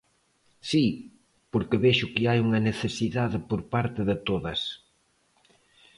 [0.69, 0.85] Si,
[1.51, 4.59] porque vexo que hai unha necesidade por parte de todas.